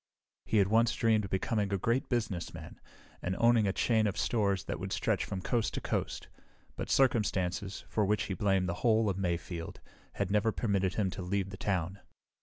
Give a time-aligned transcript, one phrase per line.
[0.47, 2.79] He had once dreamed of becoming a great businessman
[3.21, 6.27] and owning a chain of stores that would stretch from coast to coast,
[6.75, 9.79] but circumstances, for which he blamed the whole of Mayfield,
[10.13, 11.99] had never permitted him to leave the town.